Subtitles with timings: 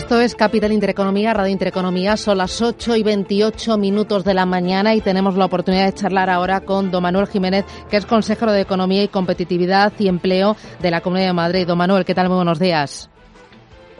[0.00, 2.16] Esto es Capital Intereconomía, Radio Intereconomía.
[2.16, 6.30] Son las 8 y 28 minutos de la mañana y tenemos la oportunidad de charlar
[6.30, 10.90] ahora con don Manuel Jiménez, que es consejero de Economía y Competitividad y Empleo de
[10.90, 11.66] la Comunidad de Madrid.
[11.66, 12.28] Don Manuel, ¿qué tal?
[12.28, 13.10] Muy buenos días.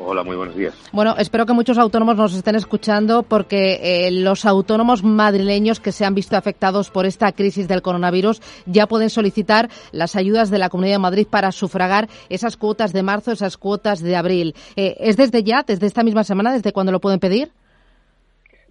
[0.02, 0.74] Hola, muy buenos días.
[0.92, 6.06] Bueno, espero que muchos autónomos nos estén escuchando porque eh, los autónomos madrileños que se
[6.06, 10.70] han visto afectados por esta crisis del coronavirus ya pueden solicitar las ayudas de la
[10.70, 14.54] Comunidad de Madrid para sufragar esas cuotas de marzo, esas cuotas de abril.
[14.74, 17.50] Eh, ¿Es desde ya, desde esta misma semana, desde cuándo lo pueden pedir?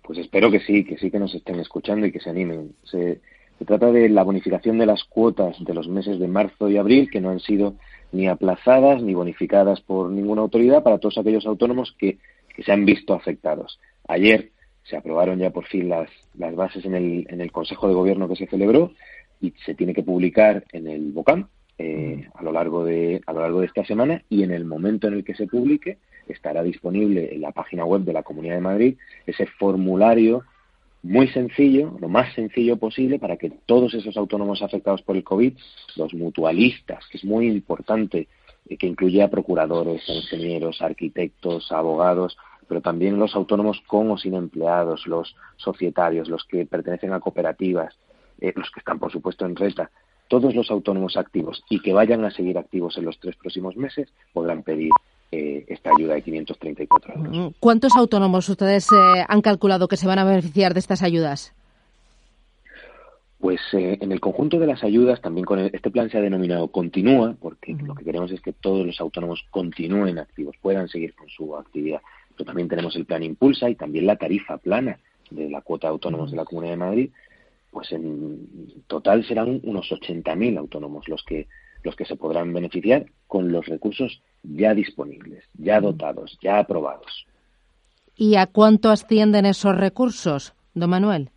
[0.02, 2.74] Pues espero que sí, que sí que nos estén escuchando y que se animen.
[2.84, 3.22] Se,
[3.60, 7.08] se trata de la bonificación de las cuotas de los meses de marzo y abril
[7.12, 7.76] que no han sido
[8.12, 12.18] ni aplazadas ni bonificadas por ninguna autoridad para todos aquellos autónomos que,
[12.64, 13.80] se han visto afectados.
[14.10, 14.52] Ayer
[14.84, 18.28] se aprobaron ya por fin las, las bases en el, en el Consejo de Gobierno
[18.28, 18.92] que se celebró
[19.40, 23.40] y se tiene que publicar en el BOCAM eh, a lo largo de a lo
[23.40, 27.34] largo de esta semana y en el momento en el que se publique estará disponible
[27.34, 30.44] en la página web de la Comunidad de Madrid ese formulario
[31.02, 35.54] muy sencillo, lo más sencillo posible para que todos esos autónomos afectados por el COVID,
[35.96, 38.28] los mutualistas, que es muy importante,
[38.68, 44.36] eh, que incluye a procuradores, ingenieros, arquitectos, abogados, pero también los autónomos con o sin
[44.36, 47.98] empleados, los societarios, los que pertenecen a cooperativas,
[48.42, 49.90] eh, los que están, por supuesto, en reta,
[50.28, 54.14] todos los autónomos activos y que vayan a seguir activos en los tres próximos meses
[54.32, 54.92] podrán pedir
[55.32, 57.54] eh, esta ayuda de 534 euros.
[57.60, 61.54] ¿Cuántos autónomos ustedes eh, han calculado que se van a beneficiar de estas ayudas?
[63.40, 66.68] Pues eh, en el conjunto de las ayudas, también con este plan se ha denominado
[66.70, 71.30] Continúa, porque lo que queremos es que todos los autónomos continúen activos, puedan seguir con
[71.30, 72.02] su actividad.
[72.36, 75.92] Pero también tenemos el plan Impulsa y también la tarifa plana de la cuota de
[75.92, 77.10] autónomos de la Comunidad de Madrid.
[77.72, 81.48] Pues en total serán unos 80.000 autónomos los que
[81.84, 87.26] los que se podrán beneficiar con los recursos ya disponibles, ya dotados, ya aprobados.
[88.16, 91.30] ¿Y a cuánto ascienden esos recursos, don Manuel?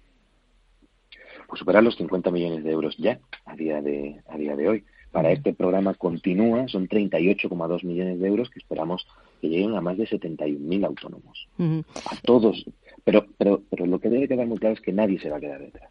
[1.47, 4.85] Pues superar los 50 millones de euros ya a día de, a día de hoy.
[5.13, 9.07] Para este programa continúa, son 38,2 millones de euros que esperamos
[9.43, 11.47] que lleguen a más de 71.000 autónomos.
[11.59, 12.65] A todos.
[13.05, 15.41] Pero, pero, pero lo que debe quedar muy claro es que nadie se va a
[15.41, 15.91] quedar detrás.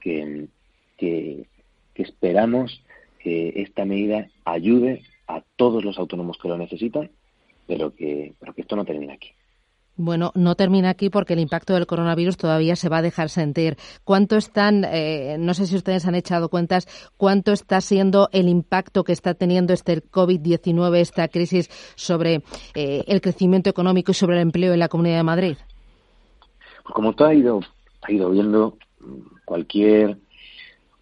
[0.00, 0.46] Que,
[0.96, 1.46] que,
[1.92, 2.82] que esperamos
[3.22, 7.10] que esta medida ayude a todos los autónomos que lo necesitan,
[7.66, 9.30] pero que, pero que esto no termina aquí.
[9.96, 13.76] Bueno, no termina aquí porque el impacto del coronavirus todavía se va a dejar sentir.
[14.04, 16.88] ¿Cuánto están, eh, no sé si ustedes han echado cuentas,
[17.18, 22.42] cuánto está siendo el impacto que está teniendo este COVID-19, esta crisis, sobre
[22.74, 25.56] eh, el crecimiento económico y sobre el empleo en la Comunidad de Madrid?
[26.82, 27.60] Pues como tú ha ido,
[28.00, 28.78] ha ido viendo,
[29.44, 30.16] cualquier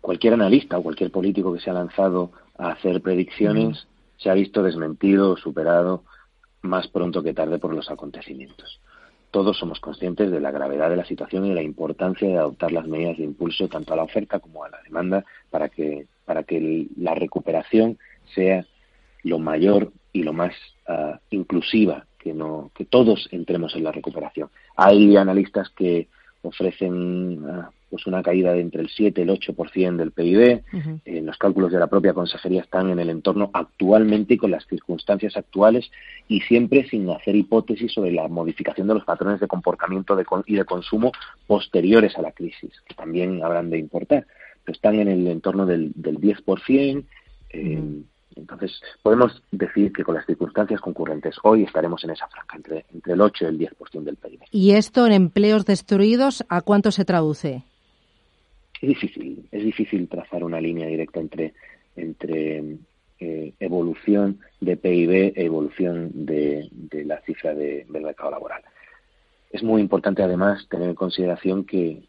[0.01, 4.63] cualquier analista o cualquier político que se ha lanzado a hacer predicciones se ha visto
[4.63, 6.05] desmentido o superado
[6.63, 8.81] más pronto que tarde por los acontecimientos.
[9.31, 12.73] Todos somos conscientes de la gravedad de la situación y de la importancia de adoptar
[12.73, 16.43] las medidas de impulso tanto a la oferta como a la demanda para que, para
[16.43, 17.99] que la recuperación
[18.35, 18.67] sea
[19.23, 20.53] lo mayor y lo más
[20.89, 24.51] ah, inclusiva, que, no, que todos entremos en la recuperación.
[24.77, 26.09] Hay analistas que
[26.43, 30.63] ofrecen ah, pues una caída de entre el 7 y el 8% del PIB.
[31.05, 34.67] En los cálculos de la propia consejería están en el entorno actualmente y con las
[34.67, 35.91] circunstancias actuales
[36.29, 40.65] y siempre sin hacer hipótesis sobre la modificación de los patrones de comportamiento y de
[40.65, 41.13] consumo
[41.47, 44.27] posteriores a la crisis, que también habrán de importar.
[44.67, 47.05] están en el entorno del, del 10%.
[47.53, 48.03] Eh,
[48.37, 53.13] entonces, podemos decir que con las circunstancias concurrentes hoy estaremos en esa franja, entre, entre
[53.15, 54.41] el 8 y el 10% del PIB.
[54.51, 57.65] ¿Y esto en empleos destruidos a cuánto se traduce?
[58.81, 61.53] Es difícil, es difícil trazar una línea directa entre,
[61.97, 62.79] entre
[63.19, 66.71] eh, evolución de PIB e evolución de,
[67.05, 68.63] la cifra del mercado laboral.
[69.51, 72.03] Es muy importante además tener en consideración que,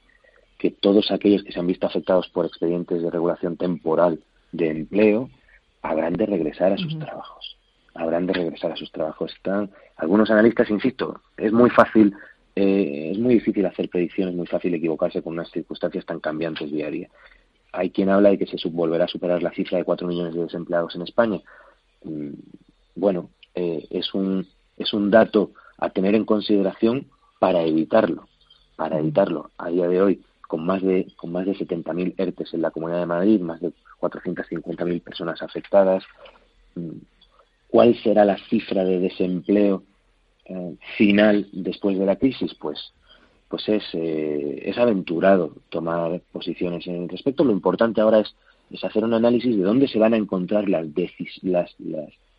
[0.58, 4.20] que todos aquellos que se han visto afectados por expedientes de regulación temporal
[4.54, 5.30] de empleo
[5.82, 7.58] habrán de regresar a sus trabajos.
[7.96, 9.34] Habrán de regresar a sus trabajos.
[9.34, 12.14] Están algunos analistas, insisto, es muy fácil
[12.56, 16.88] eh, es muy difícil hacer predicciones, muy fácil equivocarse con unas circunstancias tan cambiantes día
[16.88, 17.10] a día.
[17.72, 20.44] Hay quien habla de que se volverá a superar la cifra de 4 millones de
[20.44, 21.42] desempleados en España.
[22.04, 22.32] Mm,
[22.96, 24.46] bueno, eh, es, un,
[24.78, 27.08] es un dato a tener en consideración
[27.40, 28.28] para evitarlo,
[28.76, 29.50] para evitarlo.
[29.58, 33.00] A día de hoy, con más de, con más de 70.000 ERTES en la Comunidad
[33.00, 33.72] de Madrid, más de
[34.02, 36.04] 450.000 personas afectadas,
[36.76, 36.98] mm,
[37.70, 39.84] ¿cuál será la cifra de desempleo
[40.52, 42.94] eh, final después de la crisis, pues,
[43.48, 47.44] pues es, eh, es aventurado tomar posiciones en respecto.
[47.44, 48.36] Lo importante ahora es,
[48.70, 50.88] es hacer un análisis de dónde se van a encontrar las,
[51.42, 51.76] las,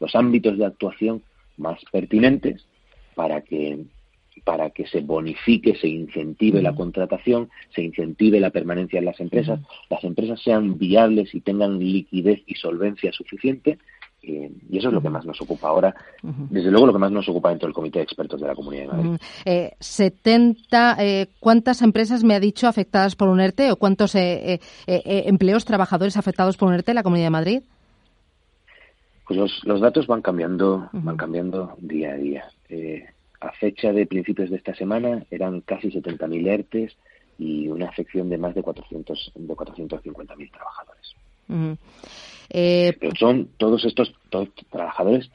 [0.00, 1.22] los ámbitos de actuación
[1.56, 2.66] más pertinentes
[3.14, 3.84] para que
[4.44, 9.60] para que se bonifique, se incentive la contratación, se incentive la permanencia en las empresas,
[9.88, 13.78] las empresas sean viables y tengan liquidez y solvencia suficiente.
[14.22, 17.10] Eh, y eso es lo que más nos ocupa ahora, desde luego lo que más
[17.10, 19.20] nos ocupa dentro del Comité de Expertos de la Comunidad de Madrid.
[19.80, 25.64] 70, eh, ¿cuántas empresas me ha dicho afectadas por un ERTE o cuántos eh, empleos,
[25.64, 27.62] trabajadores afectados por un ERTE en la Comunidad de Madrid?
[29.26, 32.44] Pues los, los datos van cambiando, van cambiando día a día
[33.42, 36.96] a fecha de principios de esta semana eran casi 70.000 ERTES
[37.38, 41.16] y una afección de más de 400 de 450.000 trabajadores.
[42.50, 44.14] Eh, Pero son todos estos
[44.70, 45.30] trabajadores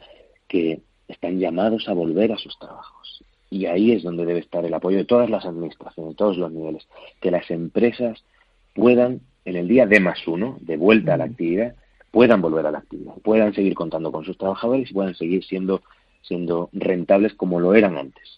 [0.48, 3.24] que están llamados a volver a sus trabajos.
[3.50, 6.52] Y ahí es donde debe estar el apoyo de todas las administraciones, de todos los
[6.52, 6.88] niveles,
[7.22, 8.24] que las empresas
[8.74, 11.76] puedan, en el día de más uno, de vuelta a la actividad,
[12.12, 15.82] puedan volver a la actividad, puedan seguir contando con sus trabajadores y puedan seguir siendo
[16.28, 18.38] siendo rentables como lo eran antes.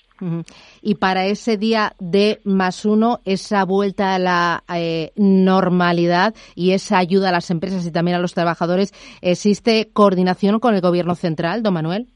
[0.81, 6.97] Y para ese día de más uno, esa vuelta a la eh, normalidad y esa
[6.97, 11.63] ayuda a las empresas y también a los trabajadores, ¿existe coordinación con el Gobierno central,
[11.63, 12.07] don Manuel?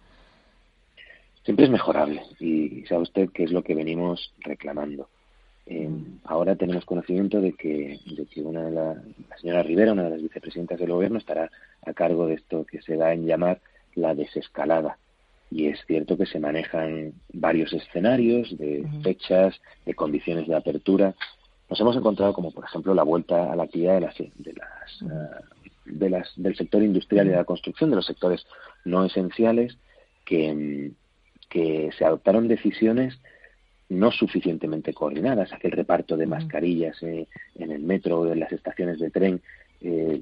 [1.44, 5.10] Siempre es mejorable y sabe usted que es lo que venimos reclamando.
[5.66, 5.90] Eh,
[6.26, 10.10] ahora tenemos conocimiento de que, de que una de la, la señora Rivera, una de
[10.12, 11.50] las vicepresidentas del Gobierno, estará
[11.86, 13.62] a cargo de esto que se da en llamar
[13.96, 14.98] la desescalada
[15.54, 21.14] y es cierto que se manejan varios escenarios de fechas, de condiciones de apertura.
[21.70, 25.06] Nos hemos encontrado como, por ejemplo, la vuelta a la actividad de las, de las,
[25.86, 28.48] de las del sector industrial y de la construcción, de los sectores
[28.84, 29.78] no esenciales,
[30.26, 30.92] que,
[31.50, 33.20] que se adoptaron decisiones
[33.90, 35.54] no suficientemente coordinadas.
[35.54, 39.42] Aquel reparto de mascarillas eh, en el metro o en las estaciones de tren
[39.82, 40.22] eh,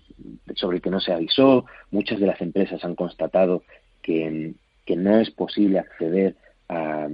[0.56, 1.66] sobre el que no se avisó.
[1.90, 3.64] Muchas de las empresas han constatado
[4.02, 4.56] que,
[4.92, 6.36] que no es posible acceder
[6.68, 7.08] a,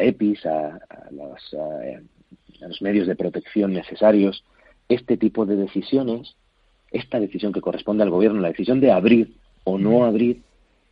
[0.00, 0.78] EPIs, a,
[1.10, 4.44] los, medios de protección necesarios,
[4.88, 6.36] este tipo de decisiones,
[6.92, 9.34] esta decisión que corresponde al gobierno, la decisión de abrir
[9.64, 10.42] o no abrir,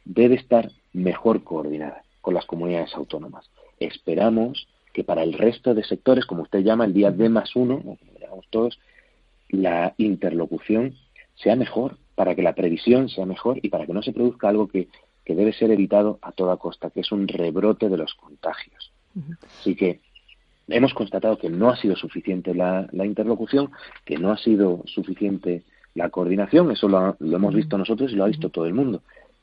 [0.05, 3.49] debe estar mejor coordinada con las comunidades autónomas.
[3.79, 7.77] Esperamos que para el resto de sectores, como usted llama el día D más uno,
[7.77, 8.81] como llamamos todos,
[9.49, 10.97] la interlocución
[11.37, 14.67] sea mejor, para que la previsión sea mejor y para que no se produzca algo
[14.67, 14.89] que
[15.27, 18.93] que debe ser evitado a toda costa, que es un rebrote de los contagios.
[19.59, 20.01] Así que
[20.69, 23.73] hemos constatado que no ha sido suficiente la, interlocución,
[24.05, 25.65] que no ha sido suficiente
[25.95, 29.03] la coordinación, eso lo, hemos visto nosotros y lo ha visto todo el mundo,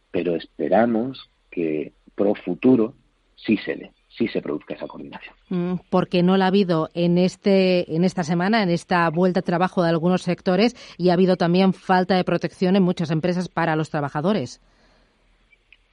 [0.09, 2.93] pero esperamos que pro futuro
[3.35, 5.33] sí se dé sí se produzca esa coordinación.
[5.49, 9.43] Mm, porque no la ha habido en este en esta semana, en esta vuelta a
[9.43, 13.75] trabajo de algunos sectores y ha habido también falta de protección en muchas empresas para
[13.75, 14.61] los trabajadores.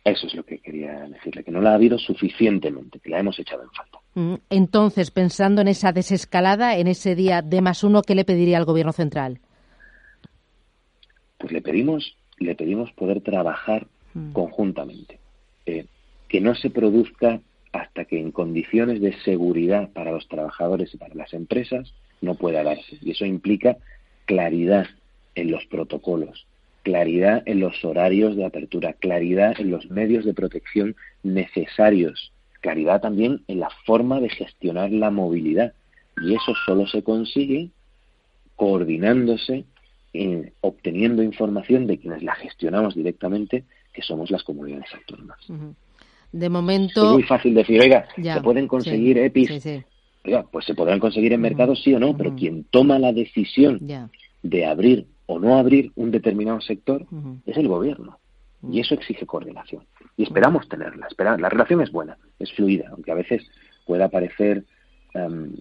[0.05, 3.39] Eso es lo que quería decirle, que no la ha habido suficientemente, que la hemos
[3.39, 3.99] echado en falta.
[4.15, 8.57] Mm, entonces, pensando en esa desescalada, en ese día de más uno, ¿qué le pediría
[8.57, 9.41] al Gobierno central?
[11.37, 14.33] Pues le pedimos, le pedimos poder trabajar mm.
[14.33, 15.19] conjuntamente,
[15.67, 15.85] eh,
[16.29, 17.41] que no se produzca
[17.73, 21.93] hasta que en condiciones de seguridad para los trabajadores y para las empresas
[22.23, 22.99] no pueda darse.
[23.03, 23.77] Y eso implica
[24.25, 24.87] claridad
[25.35, 26.47] en los protocolos,
[26.83, 33.43] claridad en los horarios de apertura, claridad en los medios de protección necesarios, claridad también
[33.49, 35.73] en la forma de gestionar la movilidad.
[36.21, 37.71] Y eso solo se consigue
[38.57, 39.65] coordinándose,
[40.13, 45.39] en, obteniendo información de quienes la gestionamos directamente, que somos las comunidades autónomas.
[46.33, 47.07] De momento.
[47.07, 49.67] Es muy fácil decir, oiga, se pueden conseguir EPIs.
[50.25, 53.81] Oiga, pues se podrán conseguir en mercados, sí o no, pero quien toma la decisión
[54.43, 57.07] de abrir o no abrir un determinado sector
[57.47, 58.19] es el gobierno.
[58.69, 59.85] Y eso exige coordinación.
[60.17, 61.07] Y esperamos tenerla.
[61.39, 63.49] la relación es buena, es fluida, aunque a veces
[63.87, 64.65] pueda parecer,
[65.15, 65.53] um,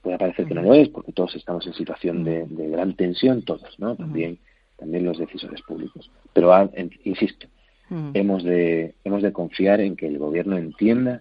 [0.00, 3.78] pueda parecer que no lo es, porque todos estamos en situación de, gran tensión, todos,
[3.78, 3.94] ¿no?
[3.94, 4.38] También,
[4.78, 6.10] también los decisores públicos.
[6.32, 6.70] Pero, ah,
[7.04, 7.46] insisto,
[8.14, 11.20] hemos, de, hemos de confiar en que el gobierno entienda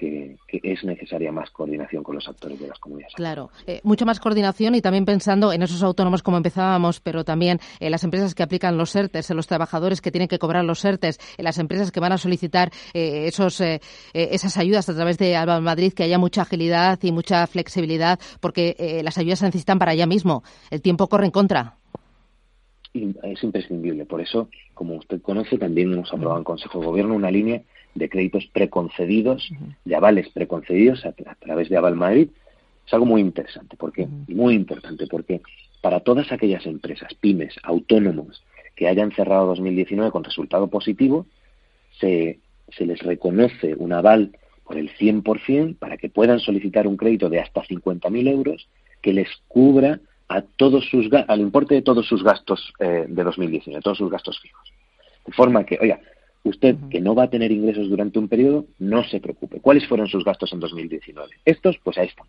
[0.00, 3.14] que, es necesaria más coordinación con los actores de las comunidades.
[3.14, 7.60] Claro, eh, mucha más coordinación y también pensando en esos autónomos como empezábamos, pero también
[7.78, 10.84] en las empresas que aplican los ERTES, en los trabajadores que tienen que cobrar los
[10.84, 13.80] ERTES, en las empresas que van a solicitar eh, esos, eh,
[14.12, 19.00] esas ayudas a través de Alba Madrid, que haya mucha agilidad y mucha flexibilidad, porque
[19.04, 20.42] las ayudas se necesitan para allá mismo.
[20.70, 21.76] El tiempo corre en contra
[22.92, 24.04] es imprescindible.
[24.04, 27.62] Por eso, como usted conoce, también hemos aprobado en Consejo de Gobierno una línea
[27.94, 29.50] de créditos preconcedidos,
[29.84, 32.28] de avales preconcedidos a, través de Aval Madrid.
[32.86, 35.40] Es algo muy interesante, porque muy importante, porque
[35.80, 38.42] para todas aquellas empresas, pymes, autónomos
[38.76, 41.26] que hayan cerrado 2019 con resultado positivo,
[41.98, 44.32] se, se les reconoce un aval
[44.64, 48.68] por el 100% para que puedan solicitar un crédito de hasta 50.000 euros
[49.02, 53.82] que les cubra a todos sus, al importe de todos sus gastos eh, de 2019,
[53.82, 54.72] todos sus gastos fijos.
[55.26, 55.98] De forma que, oiga,
[56.44, 59.60] usted que no va a tener ingresos durante un periodo, no se preocupe.
[59.60, 61.28] ¿Cuáles fueron sus gastos en 2019?
[61.44, 62.26] Estos, pues ahí están,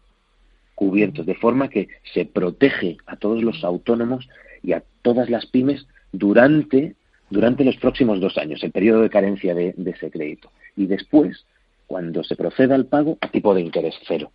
[0.75, 4.27] cubiertos, de forma que se protege a todos los autónomos
[4.63, 6.96] y a todas las pymes durante,
[7.30, 10.51] durante los próximos dos años, el periodo de carencia de, de ese crédito.
[10.75, 11.46] Y después,
[11.88, 14.32] cuando se proceda al pago, a tipo de interés cero.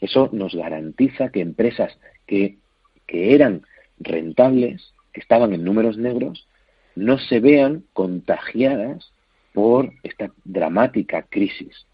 [0.00, 2.58] Eso nos garantiza que empresas que,
[3.06, 3.62] que eran
[4.00, 6.48] rentables, que estaban en números negros,
[6.94, 9.12] no se vean contagiadas
[9.52, 11.86] por esta dramática crisis,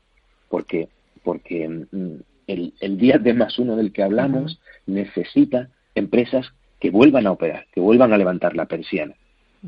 [0.49, 0.89] porque,
[1.23, 2.15] porque mm,
[2.47, 7.67] el, el día de más uno del que hablamos necesita empresas que vuelvan a operar,
[7.73, 9.15] que vuelvan a levantar la persiana.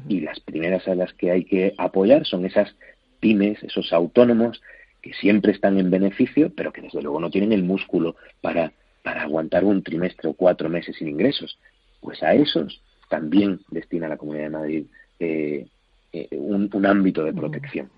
[0.09, 2.77] Y las primeras a las que hay que apoyar son esas
[3.19, 4.63] pymes, esos autónomos
[5.03, 8.73] que siempre están en beneficio, pero que desde luego no tienen el músculo para,
[9.03, 11.59] para aguantar un trimestre o cuatro meses sin ingresos.
[12.01, 14.87] Pues a esos también destina la Comunidad de Madrid
[15.21, 15.67] eh,
[16.13, 17.89] eh, un, ámbito de protección.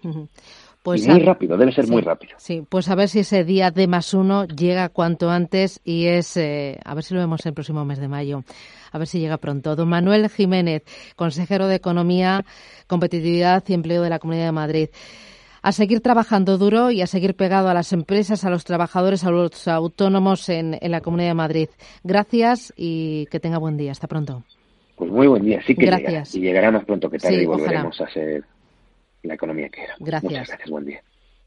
[0.83, 2.35] Pues muy rápido, debe ser muy rápido.
[2.38, 6.37] Sí, pues a ver si ese día de más uno llega cuanto antes y es,
[6.37, 8.43] eh, a ver si lo vemos el próximo mes de mayo,
[8.91, 9.76] a ver si llega pronto.
[9.76, 10.83] Don Manuel Jiménez,
[11.14, 12.45] consejero de Economía,
[12.88, 14.88] Competitividad y Empleo de la Comunidad de Madrid.
[15.62, 19.31] A seguir trabajando duro y a seguir pegado a las empresas, a los trabajadores, a
[19.31, 21.69] los autónomos en, en la Comunidad de Madrid.
[22.02, 23.93] Gracias y que tenga buen día.
[23.93, 24.43] Hasta pronto.
[24.97, 28.01] Pues muy buen día, sí que Llegará, y llegará más pronto que tarde y volveremos
[28.01, 28.45] a ser
[29.23, 29.95] la economía que era.
[29.99, 30.31] Gracias.
[30.31, 31.03] Muchas gracias, buen día.